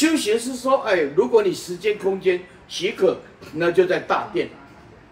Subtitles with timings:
[0.00, 3.18] 修行是说，哎，如果你时间空间许可，
[3.52, 4.48] 那就在大殿，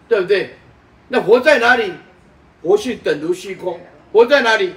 [0.07, 0.55] 对不对？
[1.09, 1.93] 那佛在哪里？
[2.63, 3.79] 佛性等如虚空，
[4.11, 4.73] 佛在哪里？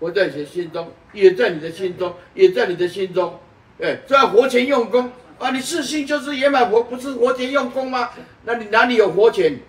[0.00, 3.38] 佛在你的心中，也在你的心中，也在你的心中。
[3.80, 5.50] 哎，在佛前用功啊！
[5.52, 8.10] 你自信就是圆满佛，不是佛前用功吗？
[8.46, 9.60] 那你哪里有佛前？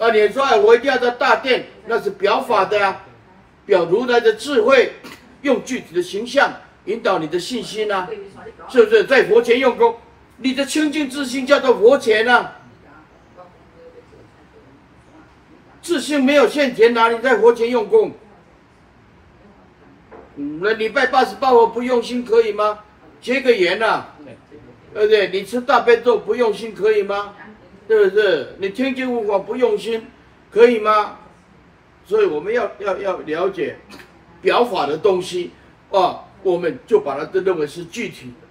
[0.00, 3.04] 啊，你说哎，我一定要在大殿，那是表法的啊，
[3.64, 4.94] 表如来的智慧，
[5.42, 6.52] 用具体的形象
[6.86, 8.08] 引导你的信心啊，
[8.68, 9.04] 是不是？
[9.04, 9.96] 在佛前用功，
[10.38, 12.58] 你的清净自信叫做佛前啊。
[15.80, 18.12] 自信没有现前，哪里在佛前用功？
[20.36, 22.80] 那礼拜八十八佛不用心可以吗？
[23.20, 24.16] 结个缘呐、啊，
[24.94, 25.28] 对不对？
[25.28, 27.34] 你吃大悲咒不用心可以吗？
[27.88, 28.56] 是不是？
[28.58, 30.06] 你听经闻法不用心
[30.50, 31.18] 可以吗？
[32.04, 33.76] 所以我们要要要了解
[34.40, 35.52] 表法的东西
[35.90, 38.46] 啊，我们就把它都认为是具体的。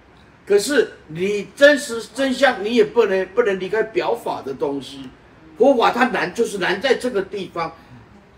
[0.46, 5.08] 可是你真实真相，你也不能不能离开表法的东西。
[5.56, 7.74] 佛法它难，就是难在这个地方，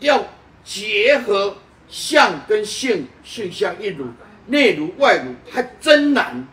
[0.01, 0.25] 要
[0.65, 1.57] 结合。
[1.87, 4.07] 相跟性，性相一如，
[4.47, 6.49] 内如外如，还真难。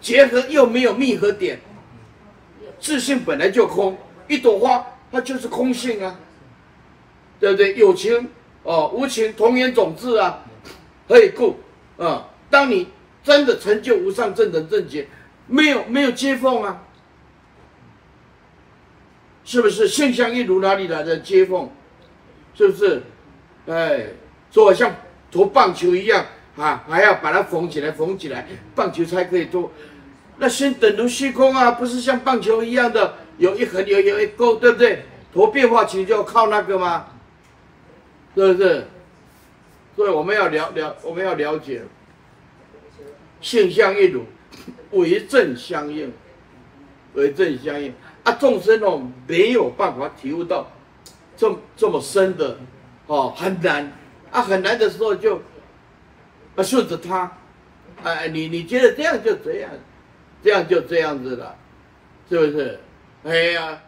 [0.00, 1.60] 结合又没有密合点，
[2.78, 3.98] 自性本来就空，
[4.28, 6.18] 一朵花它就是空性啊，
[7.40, 7.74] 对不对？
[7.74, 8.28] 有情
[8.62, 10.44] 哦，无情同源种智啊，
[11.08, 11.56] 何以故？
[11.98, 12.88] 啊，当你
[13.22, 15.06] 真的成就无上正等正觉，
[15.46, 16.82] 没有没有接缝啊，
[19.44, 19.86] 是不是？
[19.86, 21.70] 性相一如哪里来的接缝？
[22.54, 23.02] 是不是？
[23.66, 24.06] 哎，
[24.50, 24.94] 做像
[25.30, 26.24] 投棒球一样
[26.56, 29.70] 啊，还要把它缝起来，缝起来，棒球才可以投。
[30.38, 35.04] 那心等如虚空啊，不是像棒球一样的有一横有有一勾，对不对？
[35.32, 37.06] 投变化球就要靠那个吗？
[38.34, 38.86] 是不是？
[39.96, 41.82] 所以我们要了了，我们要了解，
[43.40, 44.24] 性相一如，
[44.90, 46.12] 为正相应，
[47.14, 48.32] 为正相应啊！
[48.32, 50.70] 众生哦，没有办法体悟到
[51.36, 52.58] 这这么深的。
[53.06, 53.92] 哦，很难
[54.30, 55.36] 啊，很难的时候就
[56.56, 57.30] 啊顺着他，
[58.02, 59.70] 哎，你你觉得这样就这样，
[60.42, 61.56] 这样就这样子了，
[62.28, 62.80] 是不是？
[63.24, 63.80] 哎呀。